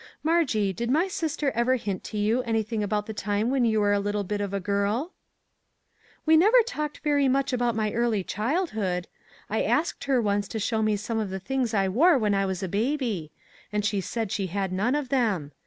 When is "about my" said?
7.53-7.93